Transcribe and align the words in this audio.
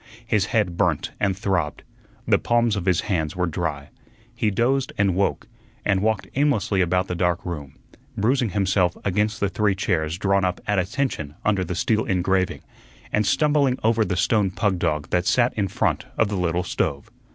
His 0.25 0.45
head 0.47 0.77
burnt 0.77 1.11
and 1.19 1.37
throbbed. 1.37 1.83
The 2.27 2.39
palms 2.39 2.75
of 2.75 2.85
his 2.85 3.01
hands 3.01 3.35
were 3.35 3.45
dry. 3.45 3.89
He 4.33 4.49
dozed 4.49 4.91
and 4.97 5.13
woke, 5.13 5.45
and 5.85 6.01
walked 6.01 6.27
aimlessly 6.33 6.81
about 6.81 7.07
the 7.07 7.13
dark 7.13 7.45
room, 7.45 7.75
bruising 8.17 8.49
himself 8.49 8.97
against 9.05 9.39
the 9.39 9.47
three 9.47 9.75
chairs 9.75 10.17
drawn 10.17 10.43
up 10.43 10.59
"at 10.65 10.79
attention" 10.79 11.35
under 11.45 11.63
the 11.63 11.75
steel 11.75 12.03
engraving, 12.05 12.63
and 13.11 13.27
stumbling 13.27 13.77
over 13.83 14.03
the 14.03 14.17
stone 14.17 14.49
pug 14.49 14.79
dog 14.79 15.07
that 15.11 15.27
sat 15.27 15.53
in 15.53 15.67
front 15.67 16.07
of 16.17 16.29
the 16.29 16.35
little 16.35 16.63
stove. 16.63 17.11